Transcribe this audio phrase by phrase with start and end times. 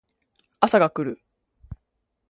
[0.61, 1.21] 朝が来る